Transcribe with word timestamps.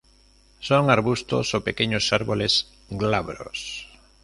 Son 0.67 0.83
arbustos 0.95 1.47
o 1.57 1.63
pequeños 1.63 2.05
árboles 2.19 2.53
glabros. 2.89 3.59